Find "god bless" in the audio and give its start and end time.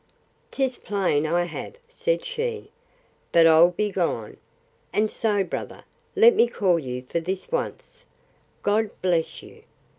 8.63-9.43